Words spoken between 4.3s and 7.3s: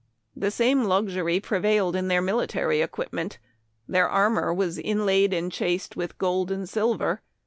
was inlaid and chased with gold and silver.